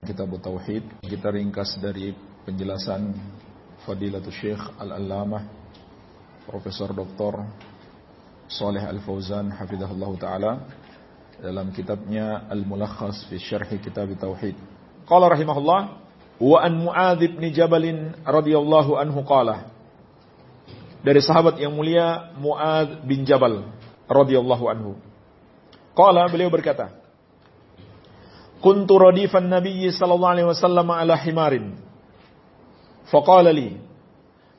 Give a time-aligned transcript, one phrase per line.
[0.00, 2.16] Kitab Tauhid kita ringkas dari
[2.48, 3.12] penjelasan
[3.84, 5.44] Fadilatul Syekh Al-Allamah
[6.48, 7.44] Profesor Dr.
[8.48, 10.52] Saleh Al-Fauzan hafizahullah taala
[11.36, 14.56] dalam kitabnya Al-Mulakhas fi Syarh Kitab Tauhid.
[15.04, 15.80] Qala rahimahullah
[16.40, 17.84] wa an Muadz bin Jabal
[18.24, 19.68] radhiyallahu anhu qala
[21.04, 23.68] dari sahabat yang mulia Muadz bin Jabal
[24.08, 24.96] radhiyallahu anhu.
[25.92, 26.99] Qala beliau berkata,
[28.60, 31.80] Kuntu radifan Nabi sallallahu alaihi wasallam ala himarin.
[33.08, 33.80] Faqala li.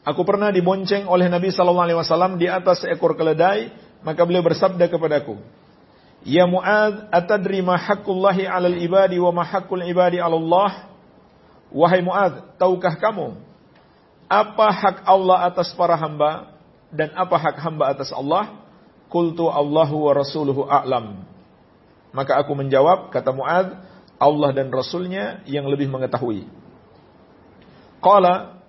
[0.02, 3.70] Aku pernah dibonceng oleh Nabi sallallahu alaihi wasallam di atas seekor keledai,
[4.02, 5.38] maka beliau bersabda kepadaku,
[6.26, 10.90] "Ya Muad, atadri ma haqqullahi 'alal ibadi wa ma haqqul ibadi 'ala Allah?"
[11.70, 13.38] Wahai Muad, tahukah kamu
[14.27, 16.52] apa hak Allah atas para hamba
[16.90, 18.58] dan apa hak hamba atas Allah?
[19.12, 21.24] Qultu Allahu wa rasuluhu a'lam.
[22.12, 23.76] Maka aku menjawab, kata Muad,
[24.22, 26.46] Allah dan Rasulnya yang lebih mengetahui.
[27.98, 28.62] Qala,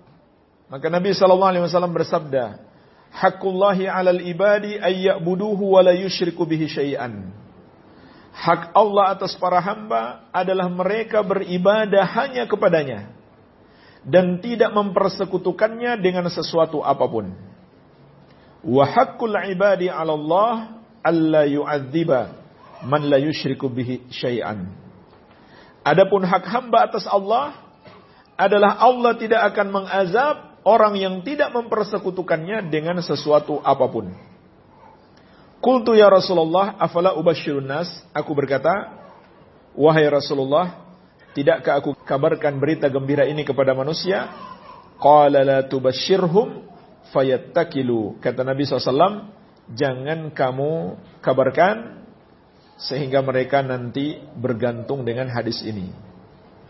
[0.65, 2.57] maka Nabi SAW bersabda,
[3.13, 7.29] Hakullahi alal ibadi ayya'buduhu wa la yushriku bihi syai'an.
[8.33, 13.13] Hak Allah atas para hamba adalah mereka beribadah hanya kepadanya
[14.01, 17.29] dan tidak mempersekutukannya dengan sesuatu apa pun.
[18.65, 20.53] Wa haqqul ibadi 'ala Allah
[21.05, 22.33] alla yu'adziba
[22.89, 24.82] man la yushriku bihi syai'an.
[25.83, 27.59] Adapun hak hamba atas Allah
[28.39, 34.15] adalah Allah tidak akan mengazab orang yang tidak mempersekutukannya dengan sesuatu apa pun.
[35.63, 37.87] Kultu ya Rasulullah, afala ubashirun nas?
[38.11, 38.99] Aku berkata,
[39.75, 40.91] wahai Rasulullah,
[41.31, 44.27] tidakkah aku kabarkan berita gembira ini kepada manusia?
[44.99, 46.67] Qala la tubashirhum
[47.15, 48.19] fayattakilu.
[48.19, 49.31] Kata Nabi SAW,
[49.71, 52.02] jangan kamu kabarkan
[52.77, 55.93] sehingga mereka nanti bergantung dengan hadis ini.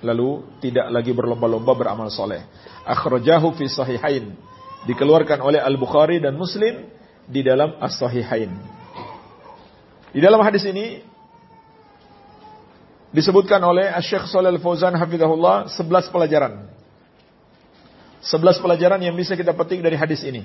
[0.04, 2.44] Lalu tidak lagi berlomba-lomba beramal soleh.
[2.84, 4.36] Akhrajahu fi sahihain.
[4.84, 6.92] Dikeluarkan oleh Al-Bukhari dan Muslim
[7.24, 8.52] di dalam As-Sahihain.
[10.12, 11.00] Di dalam hadis ini
[13.16, 16.68] disebutkan oleh Syekh Shalal Fauzan hafizahullah 11 pelajaran.
[18.28, 20.44] 11 pelajaran yang bisa kita petik dari hadis ini.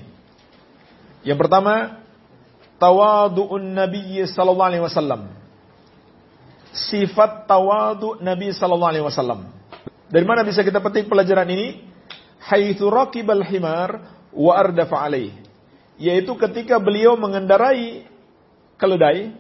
[1.26, 1.98] Yang pertama,
[2.78, 5.47] tawadu'un Nabi sallallahu alaihi wasallam
[6.72, 9.48] sifat tawadu Nabi sallallahu alaihi wasallam.
[10.08, 11.84] Dari mana bisa kita petik pelajaran ini?
[12.48, 14.00] Haitsu raqibal himar
[14.32, 15.36] wa ardafa alaih.
[16.00, 18.06] Yaitu ketika beliau mengendarai
[18.80, 19.34] keledai,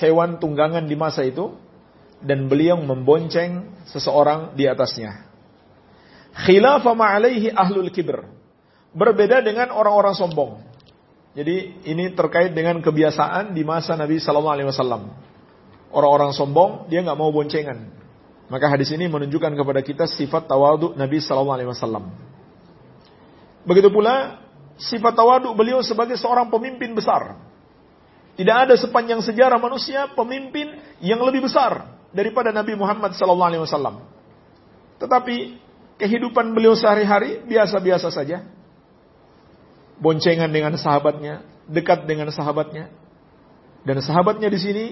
[0.00, 1.54] hewan tunggangan di masa itu,
[2.24, 5.28] dan beliau membonceng seseorang di atasnya.
[6.34, 8.26] Khilafa ma'alaihi ahlul kibr.
[8.90, 10.66] Berbeda dengan orang-orang sombong.
[11.30, 15.29] Jadi ini terkait dengan kebiasaan di masa Nabi Sallallahu Alaihi Wasallam
[15.90, 17.90] orang-orang sombong, dia nggak mau boncengan.
[18.50, 22.10] Maka hadis ini menunjukkan kepada kita sifat tawadu Nabi Sallallahu Alaihi Wasallam.
[23.62, 24.42] Begitu pula
[24.74, 27.38] sifat tawadu beliau sebagai seorang pemimpin besar.
[28.34, 34.02] Tidak ada sepanjang sejarah manusia pemimpin yang lebih besar daripada Nabi Muhammad Sallallahu Alaihi Wasallam.
[34.98, 35.36] Tetapi
[36.00, 38.48] kehidupan beliau sehari-hari biasa-biasa saja.
[40.00, 42.88] Boncengan dengan sahabatnya, dekat dengan sahabatnya.
[43.84, 44.84] Dan sahabatnya di sini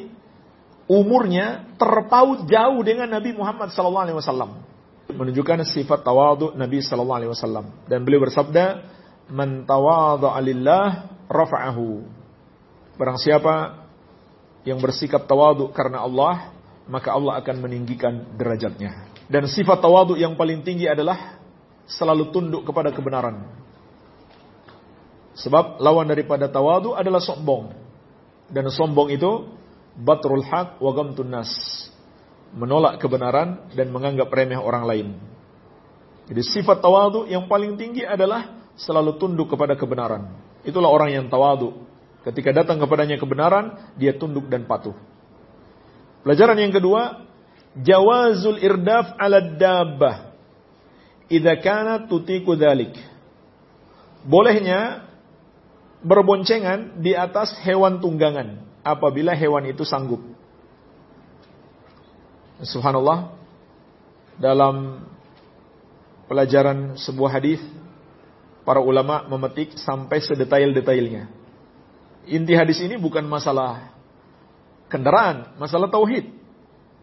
[0.88, 4.64] umurnya terpaut jauh dengan Nabi Muhammad SAW.
[5.08, 7.86] Menunjukkan sifat tawadu Nabi SAW.
[7.86, 8.96] Dan beliau bersabda,
[9.28, 11.88] Man alillah rafa'ahu.
[12.96, 13.84] Barang siapa
[14.64, 16.50] yang bersikap tawadu karena Allah,
[16.88, 19.12] maka Allah akan meninggikan derajatnya.
[19.28, 21.36] Dan sifat tawadu yang paling tinggi adalah
[21.84, 23.44] selalu tunduk kepada kebenaran.
[25.36, 27.70] Sebab lawan daripada tawadu adalah sombong.
[28.48, 29.57] Dan sombong itu
[29.98, 31.50] batrul haq wa gamtun nas.
[32.54, 35.08] Menolak kebenaran dan menganggap remeh orang lain.
[36.30, 40.32] Jadi sifat tawadu yang paling tinggi adalah selalu tunduk kepada kebenaran.
[40.64, 41.84] Itulah orang yang tawadu.
[42.24, 44.96] Ketika datang kepadanya kebenaran, dia tunduk dan patuh.
[46.24, 47.24] Pelajaran yang kedua,
[47.76, 50.16] jawazul irdaf ala dabbah.
[51.28, 52.96] Idza kana tutiku dzalik.
[54.24, 55.08] Bolehnya
[56.00, 60.24] berboncengan di atas hewan tunggangan apabila hewan itu sanggup.
[62.64, 63.36] Subhanallah,
[64.40, 65.04] dalam
[66.26, 67.60] pelajaran sebuah hadis,
[68.64, 71.30] para ulama memetik sampai sedetail-detailnya.
[72.28, 73.92] Inti hadis ini bukan masalah
[74.92, 76.28] kendaraan, masalah tauhid.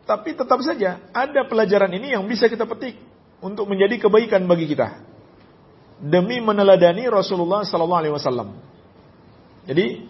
[0.06, 2.94] Tapi tetap saja ada pelajaran ini yang bisa kita petik
[3.42, 5.02] untuk menjadi kebaikan bagi kita.
[5.98, 8.62] Demi meneladani Rasulullah sallallahu alaihi wasallam.
[9.66, 10.06] Jadi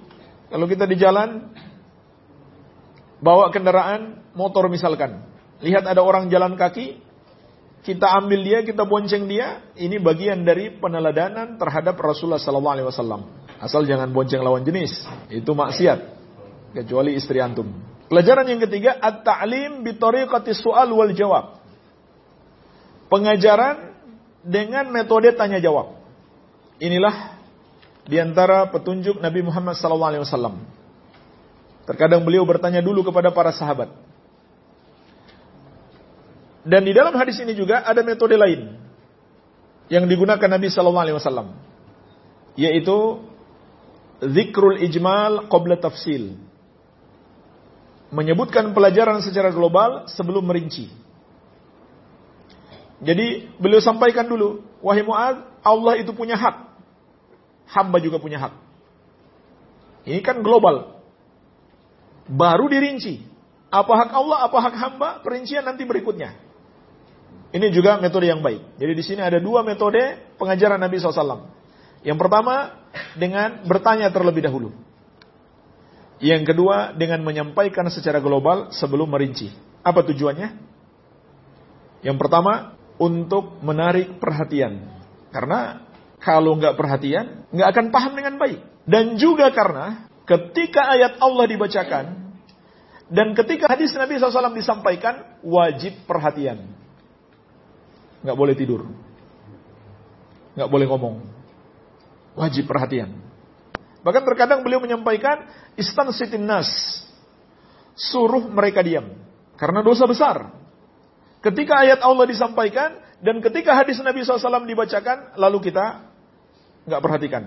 [0.49, 1.49] kalau kita di jalan
[3.21, 5.25] bawa kendaraan motor misalkan,
[5.63, 7.01] lihat ada orang jalan kaki,
[7.85, 13.21] kita ambil dia, kita bonceng dia, ini bagian dari peneladanan terhadap Rasulullah sallallahu alaihi wasallam.
[13.61, 16.17] Asal jangan bonceng lawan jenis, itu maksiat.
[16.75, 17.71] Kecuali istri antum.
[18.11, 21.63] Pelajaran yang ketiga, at-ta'lim bi tariqati su'al wal jawab.
[23.07, 23.95] Pengajaran
[24.43, 25.97] dengan metode tanya jawab.
[26.77, 27.34] Inilah
[28.05, 30.61] di antara petunjuk Nabi Muhammad SAW.
[31.85, 33.93] Terkadang beliau bertanya dulu kepada para sahabat.
[36.65, 38.73] Dan di dalam hadis ini juga ada metode lain
[39.85, 41.53] yang digunakan Nabi SAW,
[42.57, 42.97] yaitu
[44.21, 46.33] zikrul ijmal qabla tafsil.
[48.09, 50.89] Menyebutkan pelajaran secara global sebelum merinci.
[53.05, 56.74] Jadi beliau sampaikan dulu, wahai Mu'ad, Allah itu punya hak.
[57.69, 58.53] Hamba juga punya hak.
[60.05, 61.01] Ini kan global.
[62.29, 63.25] Baru dirinci.
[63.73, 66.37] Apa hak Allah, apa hak hamba, perincian nanti berikutnya.
[67.55, 68.77] Ini juga metode yang baik.
[68.77, 71.47] Jadi di sini ada dua metode pengajaran Nabi SAW.
[72.05, 72.85] Yang pertama
[73.17, 74.69] dengan bertanya terlebih dahulu.
[76.19, 79.51] Yang kedua dengan menyampaikan secara global sebelum merinci.
[79.83, 80.49] Apa tujuannya?
[82.05, 84.95] Yang pertama untuk menarik perhatian.
[85.33, 85.84] Karena
[86.25, 88.57] kalau nggak perhatian, nggak akan paham dengan baik.
[88.89, 92.05] Dan juga karena ketika ayat Allah dibacakan
[93.13, 96.65] dan ketika hadis Nabi SAW disampaikan, wajib perhatian
[98.25, 98.89] nggak boleh tidur,
[100.57, 101.15] nggak boleh ngomong,
[102.33, 103.21] wajib perhatian.
[104.01, 105.45] Bahkan terkadang beliau menyampaikan
[105.77, 106.09] istan
[106.41, 106.69] nas,
[107.93, 109.13] suruh mereka diam,
[109.61, 110.49] karena dosa besar.
[111.45, 116.14] Ketika ayat Allah disampaikan dan ketika hadis Nabi SAW dibacakan, lalu kita
[116.85, 117.43] nggak perhatikan.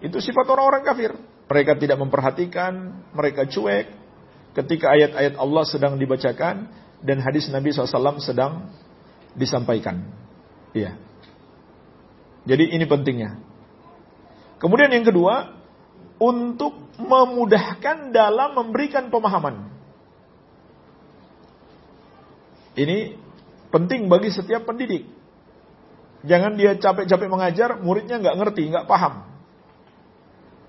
[0.00, 1.12] Itu sifat orang-orang kafir.
[1.48, 2.72] Mereka tidak memperhatikan,
[3.16, 3.86] mereka cuek.
[4.52, 6.68] Ketika ayat-ayat Allah sedang dibacakan
[7.00, 8.68] dan hadis Nabi SAW sedang
[9.38, 10.02] disampaikan.
[10.74, 10.98] Iya.
[12.48, 13.38] Jadi ini pentingnya.
[14.58, 15.58] Kemudian yang kedua,
[16.18, 19.70] untuk memudahkan dalam memberikan pemahaman.
[22.74, 23.14] Ini
[23.70, 25.06] penting bagi setiap pendidik.
[26.26, 29.28] Jangan dia capek-capek mengajar, muridnya nggak ngerti, nggak paham.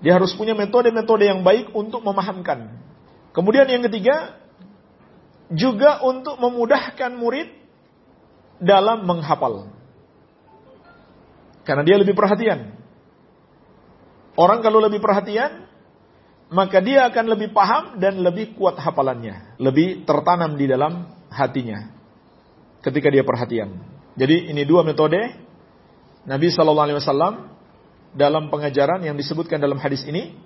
[0.00, 2.78] Dia harus punya metode-metode yang baik untuk memahamkan.
[3.34, 4.38] Kemudian yang ketiga,
[5.50, 7.50] juga untuk memudahkan murid
[8.62, 9.66] dalam menghafal.
[11.66, 12.78] Karena dia lebih perhatian.
[14.38, 15.66] Orang kalau lebih perhatian,
[16.48, 19.58] maka dia akan lebih paham dan lebih kuat hafalannya.
[19.58, 21.90] Lebih tertanam di dalam hatinya.
[22.80, 23.89] Ketika dia perhatian.
[24.20, 25.16] Jadi ini dua metode
[26.28, 27.56] Nabi Shallallahu Alaihi Wasallam
[28.12, 30.36] dalam pengajaran yang disebutkan dalam hadis ini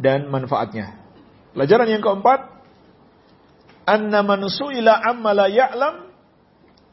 [0.00, 0.96] dan manfaatnya.
[1.52, 2.48] Pelajaran yang keempat,
[3.84, 6.08] anna man su'ila amma la ya'lam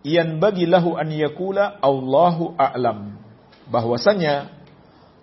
[0.03, 3.15] yang bagi lahu an yakula Allahu a'lam.
[3.71, 4.51] Bahwasanya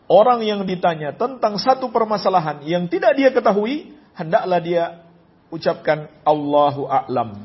[0.08, 5.04] orang yang ditanya tentang satu permasalahan yang tidak dia ketahui, hendaklah dia
[5.52, 7.44] ucapkan Allahu a'lam.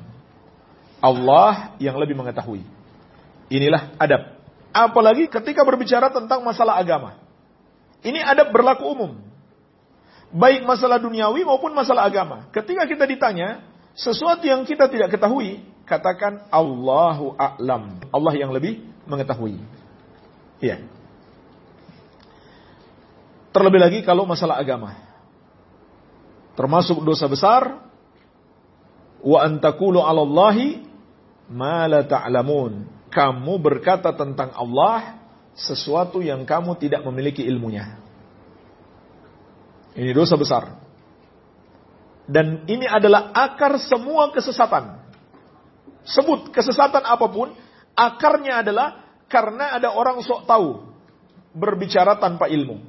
[1.04, 2.64] Allah yang lebih mengetahui.
[3.52, 4.40] Inilah adab.
[4.72, 7.20] Apalagi ketika berbicara tentang masalah agama.
[8.00, 9.20] Ini adab berlaku umum.
[10.32, 12.48] Baik masalah duniawi maupun masalah agama.
[12.56, 13.60] Ketika kita ditanya,
[13.92, 18.00] sesuatu yang kita tidak ketahui, katakan Allahu a'lam.
[18.08, 19.60] Allah yang lebih mengetahui.
[20.64, 20.88] Iya.
[23.52, 24.96] Terlebih lagi kalau masalah agama.
[26.56, 27.84] Termasuk dosa besar
[29.20, 30.80] wa antakulu 'ala Allahi
[31.52, 33.01] ma la ta'lamun.
[33.12, 35.20] Kamu berkata tentang Allah
[35.52, 38.00] sesuatu yang kamu tidak memiliki ilmunya.
[39.92, 40.80] Ini dosa besar.
[42.24, 45.04] Dan ini adalah akar semua kesesatan.
[46.08, 47.52] Sebut kesesatan apa pun,
[47.92, 50.92] akarnya adalah karena ada orang sok tahu
[51.52, 52.80] berbicara tanpa ilmu.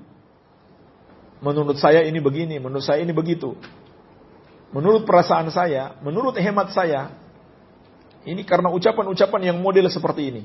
[1.42, 3.58] Menurut saya ini begini, menurut saya ini begitu.
[4.70, 7.10] Menurut perasaan saya, menurut hemat saya,
[8.22, 10.42] ini karena ucapan-ucapan yang model seperti ini.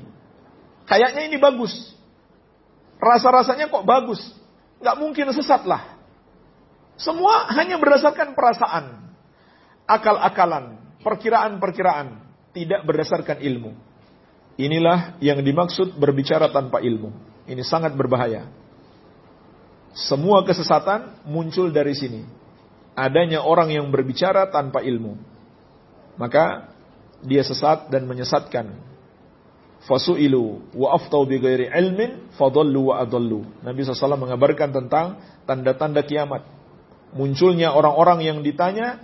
[0.88, 1.72] Kayaknya ini bagus.
[2.98, 4.18] Rasa-rasanya kok bagus.
[4.82, 5.98] Gak mungkin sesat lah.
[6.98, 9.14] Semua hanya berdasarkan perasaan.
[9.86, 10.80] Akal-akalan.
[10.98, 12.08] Perkiraan-perkiraan
[12.50, 13.70] tidak berdasarkan ilmu.
[14.58, 17.14] Inilah yang dimaksud berbicara tanpa ilmu.
[17.46, 18.50] Ini sangat berbahaya.
[19.94, 22.26] Semua kesesatan muncul dari sini.
[22.98, 25.14] Adanya orang yang berbicara tanpa ilmu.
[26.18, 26.67] Maka
[27.24, 28.78] dia sesat dan menyesatkan.
[29.86, 33.46] Fasu'ilu wa aftau bi ghairi ilmin fadallu wa adallu.
[33.62, 36.44] Nabi SAW mengabarkan tentang tanda-tanda kiamat.
[37.14, 39.00] Munculnya orang-orang yang ditanya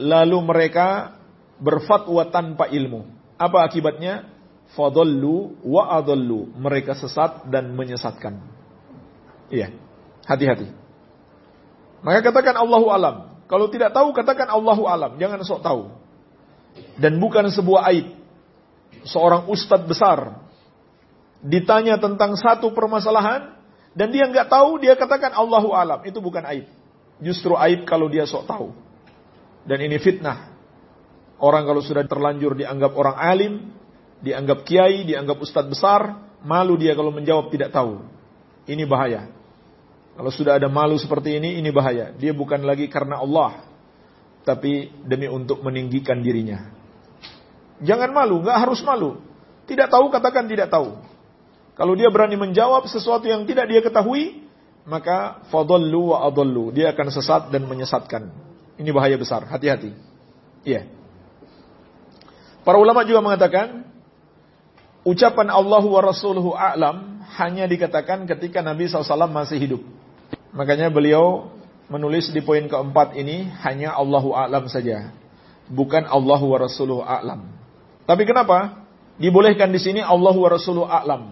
[0.00, 1.14] lalu mereka
[1.60, 3.06] berfatwa tanpa ilmu.
[3.36, 4.26] Apa akibatnya?
[4.72, 6.48] Fadallu wa adallu.
[6.58, 8.40] Mereka sesat dan menyesatkan.
[9.52, 9.74] Iya.
[10.24, 10.70] Hati-hati.
[12.00, 13.36] Maka katakan Allahu alam.
[13.50, 15.20] Kalau tidak tahu katakan Allahu alam.
[15.20, 15.90] Jangan sok tahu.
[17.00, 18.12] Dan bukan sebuah aib.
[19.08, 20.36] Seorang ustadz besar
[21.40, 23.56] ditanya tentang satu permasalahan
[23.96, 26.04] dan dia nggak tahu dia katakan Allahu alam.
[26.04, 26.68] Itu bukan aib.
[27.24, 28.68] Justru aib kalau dia sok tahu.
[29.64, 30.52] Dan ini fitnah.
[31.40, 33.72] Orang kalau sudah terlanjur dianggap orang alim,
[34.20, 38.04] dianggap kiai, dianggap ustadz besar, malu dia kalau menjawab tidak tahu.
[38.68, 39.32] Ini bahaya.
[40.20, 42.12] Kalau sudah ada malu seperti ini, ini bahaya.
[42.12, 43.64] Dia bukan lagi karena Allah,
[44.44, 46.79] tapi demi untuk meninggikan dirinya.
[47.80, 49.20] Jangan malu, nggak harus malu.
[49.64, 51.00] Tidak tahu katakan tidak tahu.
[51.78, 54.44] Kalau dia berani menjawab sesuatu yang tidak dia ketahui,
[54.84, 56.74] maka fadallu wa adallu.
[56.74, 58.28] Dia akan sesat dan menyesatkan.
[58.76, 59.92] Ini bahaya besar, hati-hati.
[60.64, 60.88] Iya.
[62.64, 63.88] Para ulama juga mengatakan
[65.04, 69.82] ucapan Allah wa rasuluhu a'lam hanya dikatakan ketika Nabi SAW masih hidup.
[70.52, 71.48] Makanya beliau
[71.88, 75.14] menulis di poin keempat ini hanya Allahu a'lam saja.
[75.70, 77.59] Bukan Allah wa rasuluhu a'lam.
[78.10, 78.82] Tapi kenapa?
[79.22, 80.50] Dibolehkan di sini Allah wa
[80.90, 81.22] a'lam.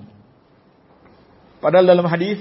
[1.58, 2.38] Padahal dalam hadis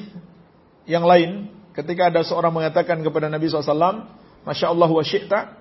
[0.85, 4.05] yang lain ketika ada seorang mengatakan kepada Nabi SAW,
[4.45, 5.57] Masya Allah wa syi'ta,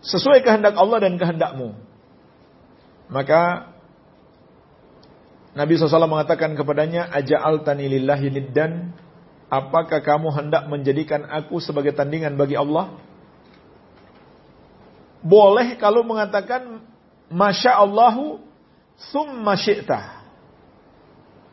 [0.00, 1.76] sesuai kehendak Allah dan kehendakmu.
[3.12, 3.68] Maka
[5.52, 8.96] Nabi SAW mengatakan kepadanya, Aja'al tani lillahi niddan,
[9.52, 12.96] apakah kamu hendak menjadikan aku sebagai tandingan bagi Allah?
[15.20, 16.89] Boleh kalau mengatakan,
[17.30, 18.42] Masya Allahu,
[19.14, 20.20] summa syi'ta.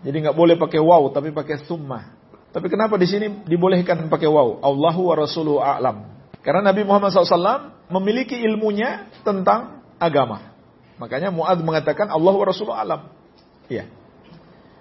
[0.02, 2.18] Jadi nggak boleh pakai wow, tapi pakai summa.
[2.50, 4.58] Tapi kenapa di sini dibolehkan pakai wow?
[4.66, 5.16] Allahu wa
[5.62, 5.98] a'lam.
[6.42, 10.56] Karena Nabi Muhammad SAW memiliki ilmunya tentang agama.
[10.98, 13.02] Makanya Mu'ad mengatakan Allah wa alam.
[13.70, 13.86] Ya.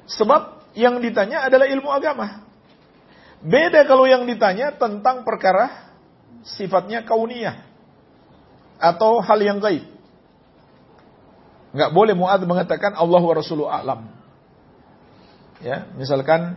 [0.07, 2.47] Sebab yang ditanya adalah ilmu agama.
[3.43, 5.93] Beda kalau yang ditanya tentang perkara
[6.47, 7.67] sifatnya kauniyah.
[8.81, 9.85] Atau hal yang gaib.
[11.77, 14.01] Nggak boleh Mu'ad mengatakan Allah wa Rasulullah alam.
[15.61, 16.57] Ya, misalkan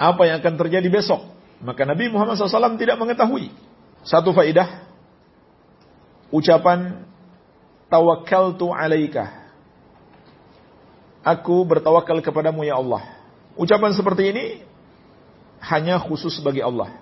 [0.00, 1.20] apa yang akan terjadi besok.
[1.60, 3.52] Maka Nabi Muhammad SAW tidak mengetahui.
[4.00, 4.88] Satu faidah.
[6.32, 7.04] Ucapan
[7.92, 9.44] tawakkaltu alaika.
[11.20, 13.02] Aku bertawakal kepadamu ya Allah.
[13.60, 14.44] Ucapan seperti ini
[15.64, 16.96] hanya khusus bagi Allah.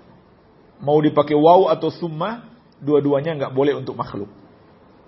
[0.83, 2.51] Mau dipakai waw atau summa,
[2.83, 4.31] dua-duanya nggak boleh untuk makhluk.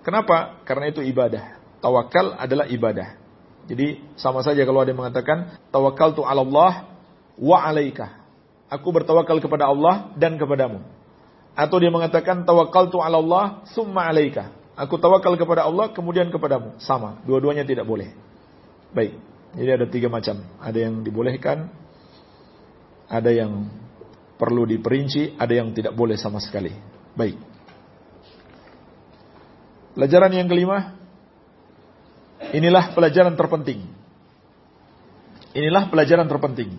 [0.05, 0.63] Kenapa?
[0.63, 1.59] Karena itu ibadah.
[1.79, 3.17] Tawakal adalah ibadah.
[3.67, 6.87] Jadi sama saja kalau ada yang mengatakan tawakal tu Allah
[7.35, 8.23] wa alaika.
[8.67, 10.83] Aku bertawakal kepada Allah dan kepadamu.
[11.57, 14.51] Atau dia mengatakan tawakal tu Allah summa alaika.
[14.77, 16.77] Aku tawakal kepada Allah kemudian kepadamu.
[16.77, 18.13] Sama, dua-duanya tidak boleh.
[18.93, 19.17] Baik.
[19.57, 20.37] Jadi ada tiga macam.
[20.61, 21.71] Ada yang dibolehkan,
[23.09, 23.67] ada yang
[24.37, 26.71] perlu diperinci, ada yang tidak boleh sama sekali.
[27.17, 27.41] Baik.
[29.97, 30.93] Pelajaran yang kelima,
[32.53, 33.81] inilah pelajaran terpenting.
[35.57, 36.71] Inilah pelajaran terpenting.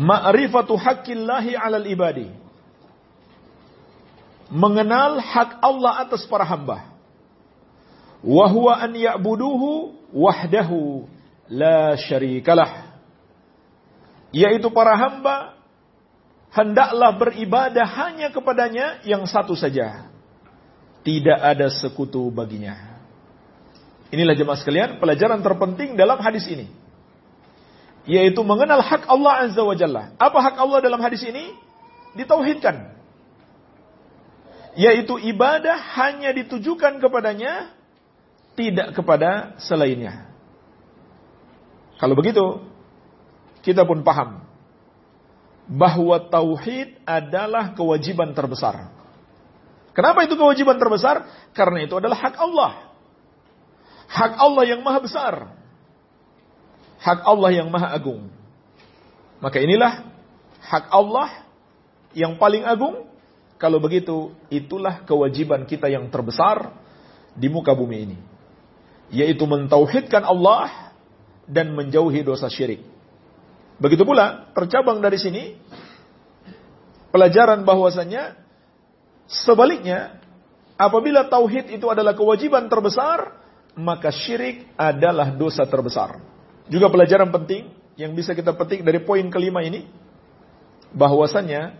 [0.00, 2.46] Ma'rifatu haqqillahi 'alal ibadi
[4.50, 6.86] mengenal hak Allah atas para hamba.
[8.22, 11.06] Wahwa an ya'buduhu wahdahu
[11.50, 12.98] la syarikalah.
[14.34, 15.54] Yaitu para hamba
[16.50, 20.10] hendaklah beribadah hanya kepadanya yang satu saja.
[21.06, 22.95] Tidak ada sekutu baginya.
[24.14, 26.70] Inilah jemaah sekalian pelajaran terpenting dalam hadis ini.
[28.06, 30.14] Yaitu mengenal hak Allah Azza wa Jalla.
[30.14, 31.50] Apa hak Allah dalam hadis ini?
[32.14, 32.96] Ditauhidkan
[34.76, 37.72] yaitu ibadah hanya ditujukan kepadanya,
[38.54, 40.28] tidak kepada selainnya.
[41.96, 42.60] Kalau begitu,
[43.64, 44.44] kita pun paham
[45.64, 48.92] bahwa tauhid adalah kewajiban terbesar.
[49.96, 51.24] Kenapa itu kewajiban terbesar?
[51.56, 52.95] Karena itu adalah hak Allah.
[54.06, 55.34] Hak Allah yang maha besar.
[57.02, 58.30] Hak Allah yang maha agung.
[59.38, 60.06] Maka inilah
[60.64, 61.44] hak Allah
[62.16, 63.06] yang paling agung
[63.56, 66.76] kalau begitu, itulah kewajiban kita yang terbesar
[67.32, 68.18] di muka bumi ini.
[69.08, 70.92] Yaitu mentauhidkan Allah
[71.48, 72.84] dan menjauhi dosa syirik.
[73.80, 75.56] Begitu pula, tercabang dari sini,
[77.12, 78.36] pelajaran bahwasanya
[79.24, 80.20] sebaliknya,
[80.76, 83.40] apabila tauhid itu adalah kewajiban terbesar,
[83.76, 86.18] maka syirik adalah dosa terbesar.
[86.66, 89.84] Juga pelajaran penting yang bisa kita petik dari poin kelima ini,
[90.96, 91.76] bahwasanya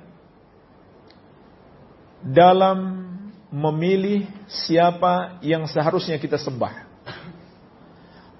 [2.20, 3.08] dalam
[3.48, 6.84] memilih siapa yang seharusnya kita sembah.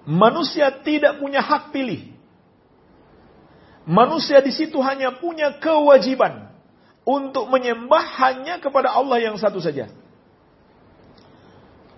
[0.06, 2.14] Manusia tidak punya hak pilih.
[3.86, 6.50] Manusia di situ hanya punya kewajiban
[7.06, 9.90] untuk menyembah hanya kepada Allah yang satu saja.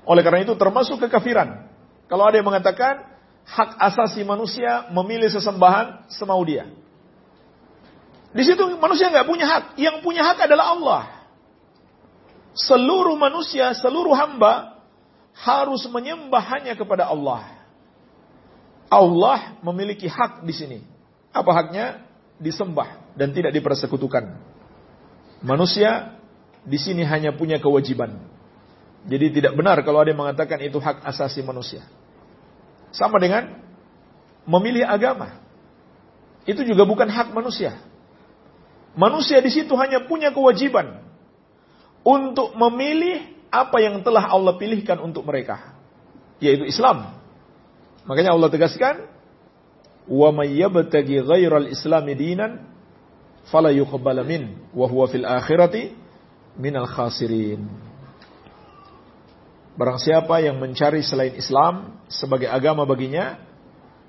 [0.09, 1.69] Oleh karena itu termasuk kekafiran.
[2.09, 3.05] Kalau ada yang mengatakan
[3.45, 6.65] hak asasi manusia memilih sesembahan semau dia.
[8.33, 9.65] Di situ manusia nggak punya hak.
[9.77, 11.03] Yang punya hak adalah Allah.
[12.57, 14.81] Seluruh manusia, seluruh hamba
[15.37, 17.45] harus menyembah hanya kepada Allah.
[18.89, 20.79] Allah memiliki hak di sini.
[21.37, 22.09] Apa haknya?
[22.41, 24.31] Disembah dan tidak dipersekutukan.
[25.43, 26.17] Manusia
[26.65, 28.38] di sini hanya punya kewajiban.
[29.07, 31.87] Jadi tidak benar kalau ada yang mengatakan itu hak asasi manusia.
[32.91, 33.55] Sama dengan
[34.49, 35.39] memilih agama.
[36.49, 37.77] Itu juga bukan hak manusia.
[38.97, 41.05] Manusia di situ hanya punya kewajiban
[42.03, 43.21] untuk memilih
[43.53, 45.77] apa yang telah Allah pilihkan untuk mereka,
[46.41, 47.15] yaitu Islam.
[48.09, 49.05] Makanya Allah tegaskan,
[50.09, 52.65] "Wa may yabtaghi ghairal islami dinan
[53.53, 55.93] fala yuqbal min wa huwa fil akhirati
[56.57, 57.88] minal khasirin."
[59.79, 63.39] Barang siapa yang mencari selain Islam sebagai agama baginya,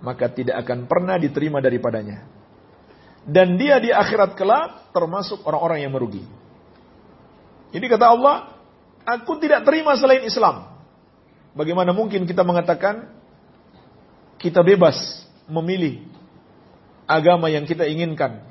[0.01, 2.39] maka tidak akan pernah diterima daripadanya
[3.29, 6.25] dan dia di akhirat kelak termasuk orang-orang yang merugi.
[7.69, 8.57] Jadi kata Allah,
[9.05, 10.65] aku tidak terima selain Islam.
[11.53, 13.13] Bagaimana mungkin kita mengatakan
[14.41, 14.97] kita bebas
[15.45, 16.01] memilih
[17.05, 18.41] agama yang kita inginkan.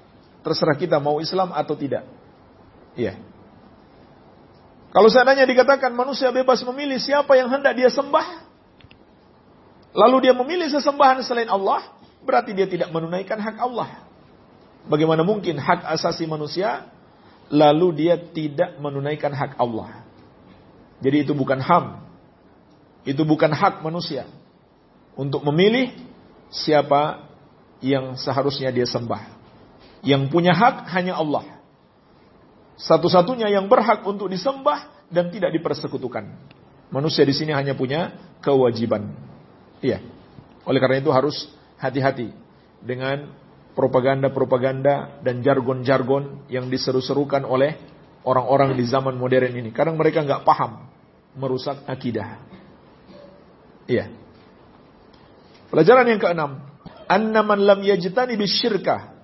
[0.46, 2.06] Terserah kita mau Islam atau tidak.
[2.94, 3.18] Iya.
[4.88, 8.48] Kalau seandainya dikatakan manusia bebas memilih siapa yang hendak dia sembah,
[9.92, 11.84] lalu dia memilih sesembahan selain Allah,
[12.24, 14.08] berarti dia tidak menunaikan hak Allah.
[14.88, 16.88] Bagaimana mungkin hak asasi manusia
[17.52, 20.08] lalu dia tidak menunaikan hak Allah?
[21.04, 22.00] Jadi itu bukan ham.
[23.04, 24.24] Itu bukan hak manusia
[25.18, 25.92] untuk memilih
[26.48, 27.28] siapa
[27.84, 29.36] yang seharusnya dia sembah.
[30.00, 31.57] Yang punya hak hanya Allah.
[32.78, 36.30] Satu-satunya yang berhak untuk disembah dan tidak dipersekutukan.
[36.94, 39.12] Manusia di sini hanya punya kewajiban.
[39.82, 39.98] Iya.
[40.62, 42.30] Oleh karena itu harus hati-hati
[42.78, 43.34] dengan
[43.74, 47.78] propaganda-propaganda dan jargon-jargon yang diseru-serukan oleh
[48.22, 49.70] orang-orang di zaman modern ini.
[49.74, 50.86] Kadang mereka nggak paham,
[51.34, 52.38] merusak akidah.
[53.90, 54.10] Iya.
[55.68, 56.62] Pelajaran yang keenam,
[57.10, 59.18] anna man lam yajtani bisyirka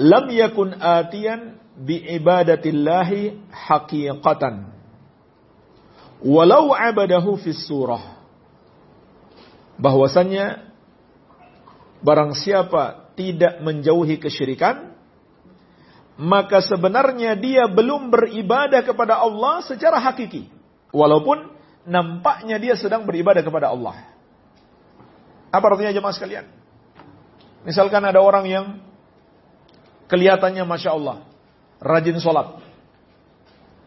[0.00, 4.68] lam yakun atiyan bi ibadatillahi haqiqatan
[6.20, 8.20] walau abadahu fis surah
[9.80, 10.70] bahwasannya
[12.00, 14.96] Barang siapa tidak menjauhi kesyirikan,
[16.16, 20.48] maka sebenarnya dia belum beribadah kepada Allah secara hakiki.
[20.96, 21.52] Walaupun
[21.84, 24.16] nampaknya dia sedang beribadah kepada Allah.
[25.52, 26.48] Apa artinya jemaah sekalian?
[27.68, 28.66] Misalkan ada orang yang
[30.08, 31.28] kelihatannya Masya Allah,
[31.80, 32.60] rajin sholat,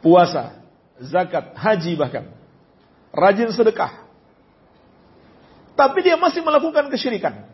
[0.01, 0.59] puasa,
[0.97, 2.25] zakat, haji bahkan,
[3.13, 4.03] rajin sedekah.
[5.73, 7.49] Tapi dia masih melakukan kesyirikan.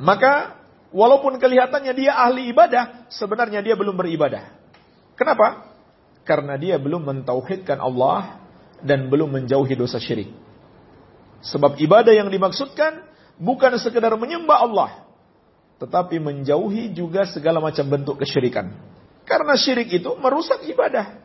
[0.00, 0.58] Maka
[0.90, 4.50] walaupun kelihatannya dia ahli ibadah, sebenarnya dia belum beribadah.
[5.14, 5.70] Kenapa?
[6.26, 8.42] Karena dia belum mentauhidkan Allah
[8.82, 10.32] dan belum menjauhi dosa syirik.
[11.40, 13.06] Sebab ibadah yang dimaksudkan
[13.40, 14.90] bukan sekedar menyembah Allah,
[15.80, 18.89] tetapi menjauhi juga segala macam bentuk kesyirikan.
[19.30, 21.22] Karena syirik itu merusak ibadah,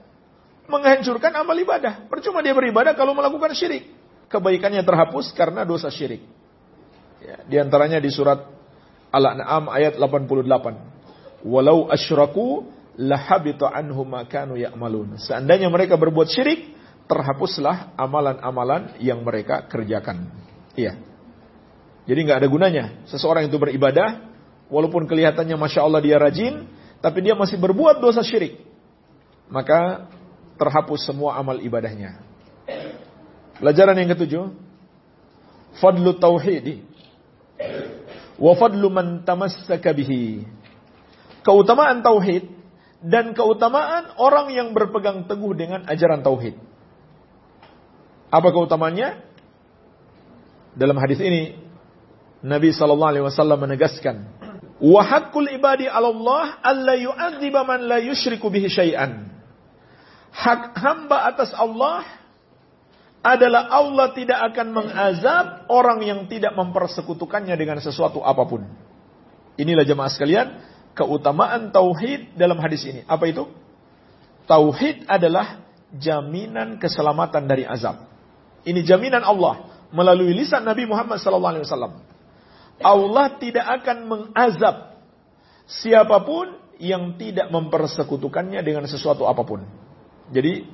[0.70, 2.06] menghancurkan amal ibadah.
[2.06, 3.90] Percuma dia beribadah kalau melakukan syirik.
[4.30, 6.22] Kebaikannya terhapus karena dosa syirik.
[7.18, 8.46] Ya, di antaranya di surat
[9.10, 11.50] Al-An'am ayat 88.
[11.50, 12.70] Walau asyraku
[13.02, 15.18] lahabita anhum ma kanu ya'malun.
[15.18, 16.78] Seandainya mereka berbuat syirik,
[17.10, 20.30] terhapuslah amalan-amalan yang mereka kerjakan.
[20.78, 20.94] Iya.
[22.06, 24.30] Jadi nggak ada gunanya seseorang itu beribadah,
[24.70, 26.70] walaupun kelihatannya masya Allah dia rajin,
[27.04, 28.60] tapi dia masih berbuat dosa syirik,
[29.52, 30.10] maka
[30.56, 32.24] terhapus semua amal ibadahnya.
[33.60, 34.52] Pelajaran yang ketujuh,
[35.80, 36.84] fadlu tauhid
[38.36, 40.44] wa fadlu man tamassaka bihi.
[41.46, 42.52] Keutamaan tauhid
[43.06, 46.58] dan keutamaan orang yang berpegang teguh dengan ajaran tauhid.
[48.34, 49.24] Apa keutamaannya?
[50.76, 51.56] Dalam hadis ini
[52.44, 54.28] Nabi sallallahu alaihi wasallam menegaskan,
[54.86, 55.02] "Wa
[55.50, 59.34] ibadi 'ala Allah alla yu'adziba man la yusyriku bihi syai'an."
[60.36, 62.06] Hak hamba atas Allah
[63.26, 68.62] adalah Allah tidak akan mengazab orang yang tidak mempersekutukannya dengan sesuatu apa pun.
[69.58, 70.48] Inilah jemaah sekalian,
[70.94, 73.02] keutamaan tauhid dalam hadis ini.
[73.10, 73.50] Apa itu?
[74.46, 75.66] Tauhid adalah
[75.98, 78.06] jaminan keselamatan dari azab.
[78.62, 82.15] Ini jaminan Allah melalui lisan Nabi Muhammad SAW.
[82.84, 85.00] Allah tidak akan mengazab
[85.66, 89.64] siapa pun yang tidak mempersekutukannya dengan sesuatu apa pun.
[90.32, 90.68] Jadi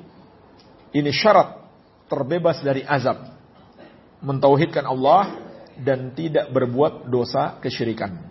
[0.98, 1.62] ini syarat
[2.10, 3.38] terbebas dari azab.
[4.22, 5.34] Mentauhidkan Allah
[5.82, 8.22] dan tidak berbuat dosa kesyirikan.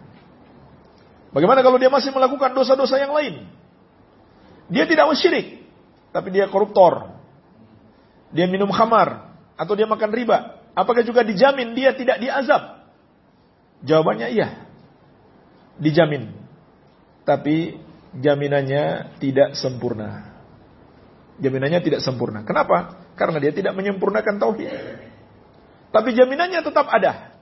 [1.30, 3.46] Bagaimana kalau dia masih melakukan dosa-dosa yang lain?
[4.70, 5.66] Dia tidak syirik,
[6.14, 7.10] tapi dia koruptor.
[8.30, 10.62] Dia minum khamar atau dia makan riba.
[10.78, 12.79] Apakah juga dijamin dia tidak diazab?
[13.84, 14.68] Jawabannya iya.
[15.80, 16.36] Dijamin.
[17.24, 17.80] Tapi
[18.16, 20.40] jaminannya tidak sempurna.
[21.40, 22.44] Jaminannya tidak sempurna.
[22.44, 23.08] Kenapa?
[23.16, 24.70] Karena dia tidak menyempurnakan tauhid.
[25.90, 27.40] Tapi jaminannya tetap ada.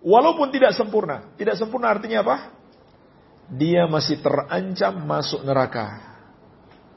[0.00, 1.28] Walaupun tidak sempurna.
[1.36, 2.36] Tidak sempurna artinya apa?
[3.52, 6.16] Dia masih terancam masuk neraka.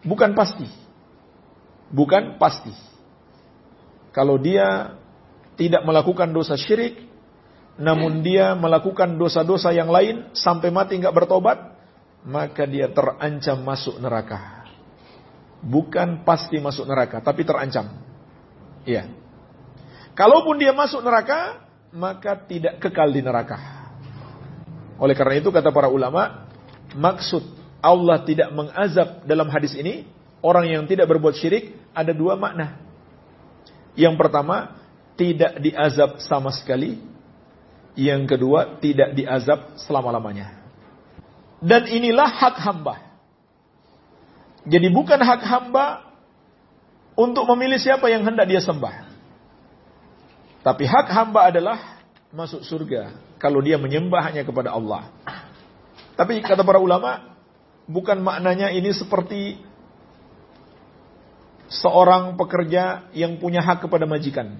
[0.08, 0.68] Bukan pasti.
[1.92, 2.72] Bukan pasti.
[4.12, 4.96] Kalau dia
[5.56, 7.11] tidak melakukan dosa syirik,
[7.82, 11.74] namun dia melakukan dosa-dosa yang lain sampai mati nggak bertobat,
[12.22, 14.70] maka dia terancam masuk neraka.
[15.66, 17.90] Bukan pasti masuk neraka, tapi terancam.
[18.86, 19.10] Iya.
[20.14, 23.58] Kalaupun dia masuk neraka, maka tidak kekal di neraka.
[25.02, 26.46] Oleh karena itu kata para ulama,
[26.94, 27.42] maksud
[27.82, 30.06] Allah tidak mengazab dalam hadis ini
[30.46, 32.78] orang yang tidak berbuat syirik ada dua makna.
[33.98, 34.78] Yang pertama,
[35.18, 37.11] tidak diazab sama sekali.
[37.96, 40.56] Yang kedua, tidak diazab selama-lamanya.
[41.62, 42.96] Dan inilah hak hamba.
[44.66, 46.06] Jadi bukan hak hamba
[47.18, 49.10] untuk memilih siapa yang hendak dia sembah.
[50.62, 51.78] Tapi hak hamba adalah
[52.32, 55.10] masuk surga kalau dia menyembah hanya kepada Allah.
[56.14, 57.34] Tapi kata para ulama,
[57.90, 59.58] bukan maknanya ini seperti
[61.72, 64.60] seorang pekerja yang punya hak kepada majikan.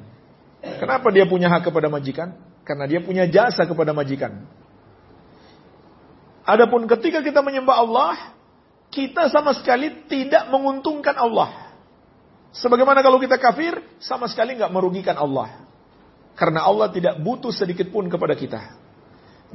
[0.62, 2.34] Kenapa dia punya hak kepada majikan?
[2.62, 4.46] Karena dia punya jasa kepada majikan.
[6.46, 8.14] Adapun ketika kita menyembah Allah,
[8.92, 11.72] kita sama sekali tidak menguntungkan Allah.
[12.52, 15.64] Sebagaimana kalau kita kafir, sama sekali nggak merugikan Allah.
[16.36, 18.76] Karena Allah tidak butuh sedikit pun kepada kita.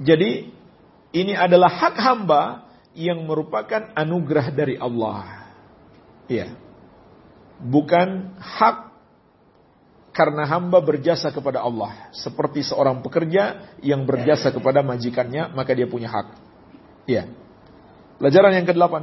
[0.01, 0.53] Jadi,
[1.13, 2.67] ini adalah hak hamba
[2.97, 5.53] yang merupakan anugerah dari Allah.
[6.31, 6.57] Iya.
[7.61, 8.86] Bukan hak
[10.17, 12.09] karena hamba berjasa kepada Allah.
[12.17, 16.27] Seperti seorang pekerja yang berjasa kepada majikannya, maka dia punya hak.
[17.05, 17.29] Iya.
[18.17, 18.95] Pelajaran yang ke-8.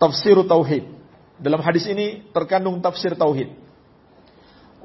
[0.00, 0.88] Tafsir Tauhid.
[1.36, 3.52] Dalam hadis ini terkandung tafsir Tauhid.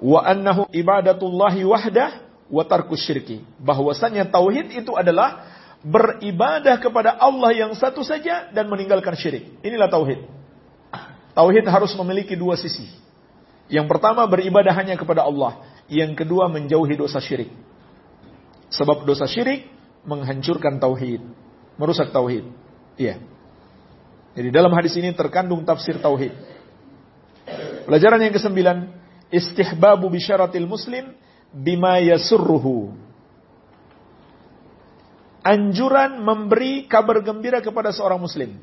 [0.03, 2.19] Wa annahu ibadatullahi wahdah
[2.51, 3.39] wa tarkus syirki.
[3.55, 5.47] Bahwasanya Tauhid itu adalah
[5.79, 9.63] beribadah kepada Allah yang satu saja dan meninggalkan syirik.
[9.63, 10.27] Inilah Tauhid.
[11.31, 13.08] Tauhid harus memiliki dua sisi.
[13.69, 15.61] Yang pertama beribadah hanya kepada Allah.
[15.85, 17.53] Yang kedua menjauhi dosa syirik.
[18.73, 19.69] Sebab dosa syirik
[20.05, 21.21] menghancurkan tauhid,
[21.77, 22.45] merusak tauhid.
[22.97, 23.21] Iya.
[24.37, 26.33] Jadi dalam hadis ini terkandung tafsir tauhid.
[27.89, 28.77] Pelajaran yang kesembilan,
[29.33, 31.13] istihbabu bisyaratil muslim
[31.49, 32.93] bima yasurruhu.
[35.41, 38.53] Anjuran memberi kabar gembira kepada seorang muslim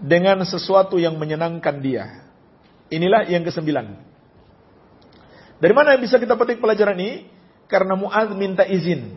[0.00, 2.23] dengan sesuatu yang menyenangkan dia.
[2.92, 3.86] Inilah yang kesembilan.
[5.58, 7.24] Dari mana bisa kita petik pelajaran ini?
[7.70, 9.16] Karena Mu'ad minta izin.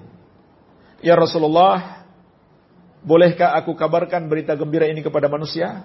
[1.04, 2.06] Ya Rasulullah,
[3.04, 5.84] bolehkah aku kabarkan berita gembira ini kepada manusia?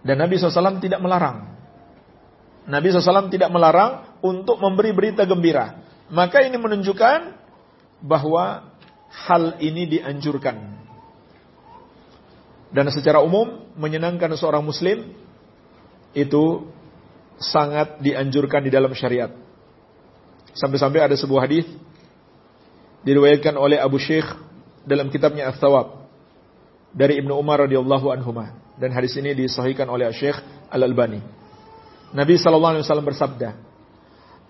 [0.00, 1.60] Dan Nabi SAW tidak melarang.
[2.64, 5.82] Nabi SAW tidak melarang untuk memberi berita gembira.
[6.08, 7.36] Maka ini menunjukkan
[8.00, 8.72] bahwa
[9.10, 10.56] hal ini dianjurkan.
[12.70, 15.10] Dan secara umum menyenangkan seorang muslim
[16.16, 16.66] itu
[17.40, 19.32] sangat dianjurkan di dalam syariat.
[20.52, 21.66] Sampai-sampai ada sebuah hadis
[23.06, 24.26] diriwayatkan oleh Abu Syekh
[24.84, 26.04] dalam kitabnya Ats-Tsawab
[26.90, 28.34] dari Ibnu Umar radhiyallahu anhu
[28.80, 30.36] dan hadis ini disahihkan oleh Syekh
[30.72, 31.20] Al-Albani.
[32.10, 32.34] Nabi
[32.82, 33.48] wasallam bersabda,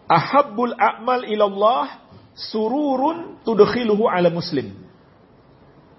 [0.08, 2.00] "Ahabbul a'mal ilallah
[2.32, 4.72] sururun tudkhiluhu ala muslim."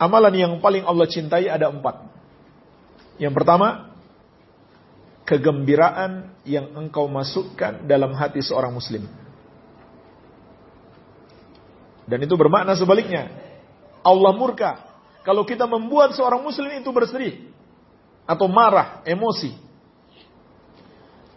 [0.02, 2.10] Amalan yang paling Allah cintai ada empat.
[3.21, 3.90] Yang pertama,
[5.31, 9.07] kegembiraan yang engkau masukkan dalam hati seorang muslim.
[12.03, 13.31] Dan itu bermakna sebaliknya.
[14.03, 14.91] Allah murka
[15.23, 17.47] kalau kita membuat seorang muslim itu bersedih
[18.27, 19.55] atau marah, emosi.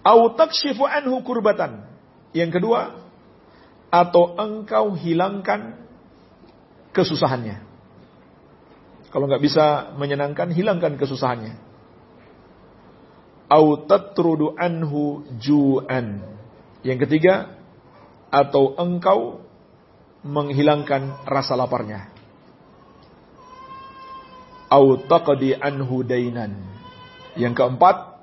[0.02, 1.86] Au takshifu anhu kurbatan.
[2.34, 2.98] Yang kedua,
[3.94, 5.78] atau engkau hilangkan
[6.90, 7.62] kesusahannya.
[9.14, 11.54] Kalau nggak bisa menyenangkan, hilangkan kesusahannya.
[13.48, 16.22] Au tatrudu anhu ju'an.
[16.84, 17.56] Yang ketiga,
[18.28, 19.40] atau engkau
[20.24, 22.12] menghilangkan rasa laparnya.
[24.68, 26.56] Au taqdi anhu dainan.
[27.38, 28.14] Yang keempat,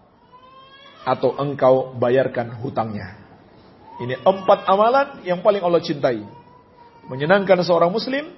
[1.02, 3.18] atau engkau bayarkan hutangnya.
[4.02, 6.26] Ini empat amalan yang paling Allah cintai.
[7.10, 8.30] Menyenangkan seorang muslim,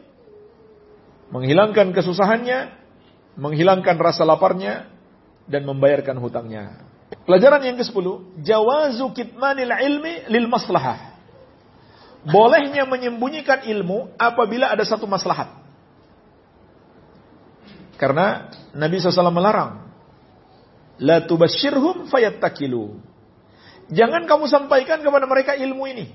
[1.31, 2.71] menghilangkan kesusahannya,
[3.35, 4.92] menghilangkan rasa laparnya,
[5.47, 6.83] dan membayarkan hutangnya.
[7.23, 8.05] Pelajaran yang ke-10,
[8.41, 11.13] jawazu kitmanil ilmi lil maslahah.
[12.23, 15.51] Bolehnya menyembunyikan ilmu apabila ada satu maslahat.
[17.99, 19.91] Karena Nabi SAW melarang.
[21.03, 22.95] La tubashirhum fayattakilu.
[23.91, 26.07] Jangan kamu sampaikan kepada mereka ilmu ini.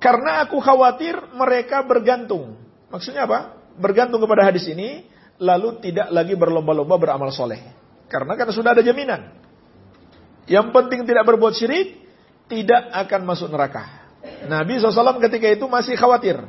[0.00, 2.56] Karena aku khawatir mereka bergantung.
[2.88, 3.58] Maksudnya apa?
[3.76, 5.09] Bergantung kepada hadis ini,
[5.40, 7.58] lalu tidak lagi berlomba-lomba beramal soleh.
[8.06, 9.32] Karena karena sudah ada jaminan.
[10.44, 12.04] Yang penting tidak berbuat syirik,
[12.50, 14.02] tidak akan masuk neraka.
[14.50, 16.42] Nabi SAW ketika itu masih khawatir.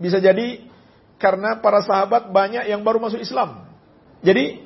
[0.00, 0.64] Bisa jadi
[1.18, 3.66] karena para sahabat banyak yang baru masuk Islam.
[4.22, 4.64] Jadi,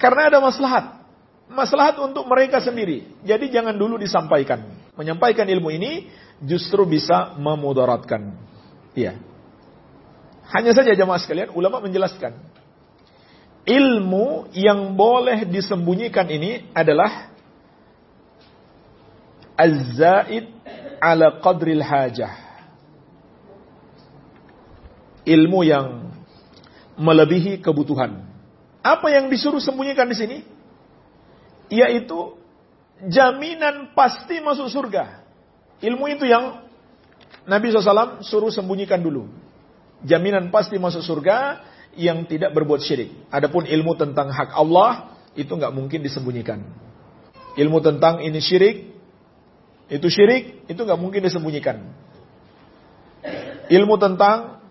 [0.00, 0.98] karena ada maslahat.
[1.50, 3.10] Maslahat untuk mereka sendiri.
[3.26, 4.70] Jadi jangan dulu disampaikan.
[4.94, 6.06] Menyampaikan ilmu ini
[6.46, 8.38] justru bisa memudaratkan.
[8.94, 9.18] Iya.
[10.50, 12.34] Hanya saja jamaah sekalian, ulama menjelaskan.
[13.62, 17.30] Ilmu yang boleh disembunyikan ini adalah
[19.54, 20.50] az-zaid
[20.98, 22.34] ala qadril hajah.
[25.22, 26.10] Ilmu yang
[26.98, 28.26] melebihi kebutuhan.
[28.80, 30.38] Apa yang disuruh sembunyikan di sini?
[31.70, 32.34] Yaitu
[33.06, 35.22] jaminan pasti masuk surga.
[35.78, 36.66] Ilmu itu yang
[37.46, 39.39] Nabi SAW suruh sembunyikan dulu.
[40.06, 41.60] Jaminan pasti masuk surga
[41.98, 43.12] yang tidak berbuat syirik.
[43.28, 46.62] Adapun ilmu tentang hak Allah itu nggak mungkin disembunyikan.
[47.58, 48.94] Ilmu tentang ini syirik,
[49.90, 51.82] itu syirik, itu nggak mungkin disembunyikan.
[53.70, 54.62] Ilmu tentang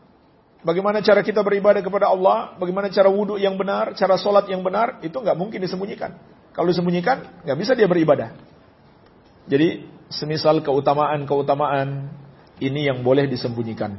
[0.64, 5.04] bagaimana cara kita beribadah kepada Allah, bagaimana cara wudhu yang benar, cara sholat yang benar,
[5.04, 6.16] itu nggak mungkin disembunyikan.
[6.56, 8.36] Kalau disembunyikan, nggak bisa dia beribadah.
[9.48, 12.12] Jadi, semisal keutamaan-keutamaan
[12.60, 13.96] ini yang boleh disembunyikan.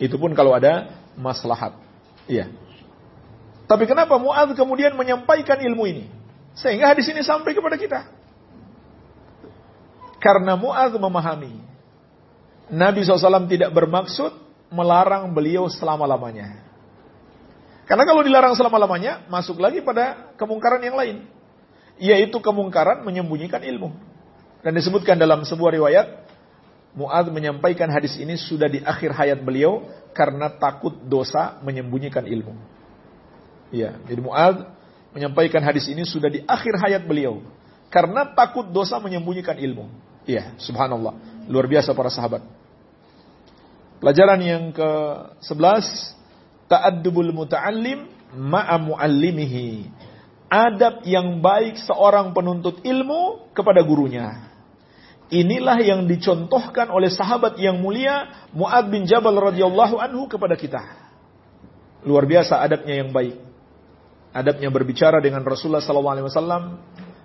[0.00, 1.76] Itu pun kalau ada maslahat.
[2.24, 2.48] Iya.
[3.68, 6.04] Tapi kenapa Mu'adz kemudian menyampaikan ilmu ini?
[6.56, 8.08] Sehingga hadis ini sampai kepada kita.
[10.18, 11.54] Karena Mu'adz memahami.
[12.70, 14.32] Nabi SAW tidak bermaksud
[14.72, 16.64] melarang beliau selama-lamanya.
[17.90, 21.26] Karena kalau dilarang selama-lamanya, masuk lagi pada kemungkaran yang lain.
[21.98, 23.90] Yaitu kemungkaran menyembunyikan ilmu.
[24.62, 26.06] Dan disebutkan dalam sebuah riwayat,
[26.90, 32.58] Mu'adz menyampaikan hadis ini sudah di akhir hayat beliau karena takut dosa menyembunyikan ilmu.
[33.70, 34.66] Ya, jadi Mu'adz
[35.14, 37.42] menyampaikan hadis ini sudah di akhir hayat beliau
[37.90, 39.86] karena takut dosa menyembunyikan ilmu.
[40.26, 41.14] Iya, subhanallah.
[41.46, 42.42] Luar biasa para sahabat.
[44.02, 45.86] Pelajaran yang ke-11,
[46.66, 49.90] ta'addubul muta'allim ma'a muallimihi.
[50.50, 54.49] Adab yang baik seorang penuntut ilmu kepada gurunya.
[55.30, 60.82] Inilah yang dicontohkan oleh sahabat yang mulia Mu'ad bin Jabal radhiyallahu anhu kepada kita.
[62.02, 63.38] Luar biasa adabnya yang baik.
[64.34, 66.62] Adabnya berbicara dengan Rasulullah sallallahu alaihi wasallam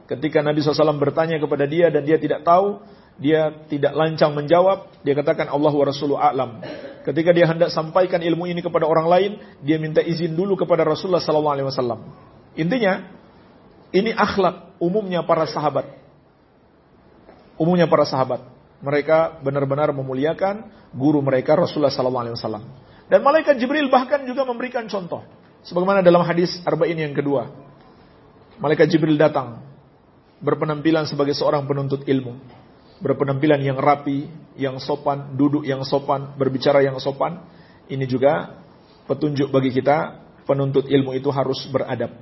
[0.06, 2.78] Ketika Nabi SAW bertanya kepada dia dan dia tidak tahu,
[3.18, 6.62] dia tidak lancang menjawab, dia katakan Allah wa Rasuluh a'lam.
[7.02, 9.32] Ketika dia hendak sampaikan ilmu ini kepada orang lain,
[9.66, 12.06] dia minta izin dulu kepada Rasulullah SAW.
[12.54, 13.02] Intinya,
[13.90, 15.90] ini akhlak umumnya para sahabat.
[17.56, 18.44] Umumnya para sahabat.
[18.84, 22.36] Mereka benar-benar memuliakan guru mereka Rasulullah SAW.
[23.08, 25.24] Dan malaikat Jibril bahkan juga memberikan contoh.
[25.66, 27.50] Sebagaimana dalam hadis Arba'in yang kedua.
[28.62, 29.64] Malaikat Jibril datang
[30.40, 32.38] berpenampilan sebagai seorang penuntut ilmu.
[33.02, 37.44] Berpenampilan yang rapi, yang sopan, duduk yang sopan, berbicara yang sopan.
[37.92, 38.62] Ini juga
[39.06, 42.14] petunjuk bagi kita, penuntut ilmu itu harus beradab.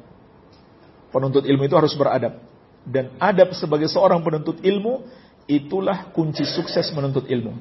[1.13, 2.52] Penuntut ilmu itu harus beradab.
[2.83, 5.07] Dan adab sebagai seorang penuntut ilmu,
[5.47, 7.55] itulah kunci sukses menuntut ilmu.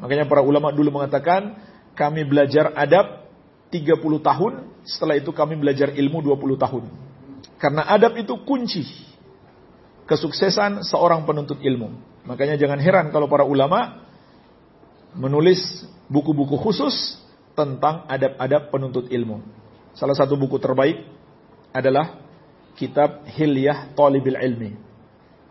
[0.00, 1.58] Makanya para ulama dulu mengatakan,
[1.92, 3.28] kami belajar adab
[3.68, 4.52] 30 tahun,
[4.88, 6.84] setelah itu kami belajar ilmu 20 tahun.
[7.58, 8.86] Karena adab itu kunci
[10.08, 11.92] kesuksesan seorang penuntut ilmu.
[12.24, 14.08] Makanya jangan heran kalau para ulama
[15.12, 17.20] menulis buku-buku khusus
[17.52, 19.44] tentang adab-adab penuntut ilmu.
[19.92, 21.04] Salah satu buku terbaik
[21.74, 22.27] adalah
[22.78, 24.70] kitab Hilyah Talibil Ilmi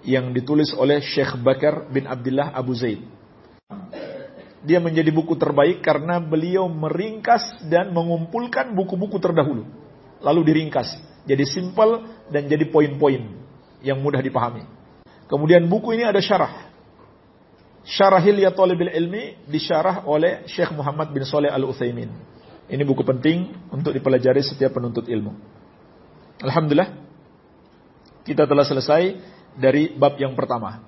[0.08, 3.04] yang ditulis oleh Syekh Bakar bin Abdullah Abu Zaid.
[4.63, 9.68] Dia menjadi buku terbaik karena beliau meringkas dan mengumpulkan buku-buku terdahulu.
[10.24, 13.20] Lalu diringkas Jadi simple dan jadi poin-poin
[13.84, 14.63] yang mudah dipahami.
[15.28, 16.72] Kemudian buku ini ada syarah.
[17.84, 22.08] Syarah Hilya Talibil Ilmi disyarah oleh Syekh Muhammad bin Saleh Al-Utsaimin.
[22.72, 25.36] Ini buku penting untuk dipelajari setiap penuntut ilmu.
[26.44, 27.07] Alhamdulillah
[28.28, 29.16] kita telah selesai
[29.56, 30.87] dari bab yang pertama.